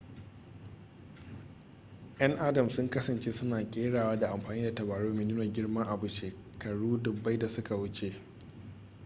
'yan 2.19 2.33
adam 2.47 2.69
sun 2.69 2.89
kasance 2.89 3.31
suna 3.31 3.63
kerawa 3.71 4.19
da 4.19 4.31
amfani 4.31 4.61
da 4.63 4.75
tabarau 4.75 5.13
mai 5.13 5.25
nuna 5.25 5.45
girman 5.45 5.87
abu 5.87 6.07
shekaru 6.07 7.03
dubbai 7.03 7.37
da 7.39 7.47
suka 7.49 7.75
wuce 7.75 8.13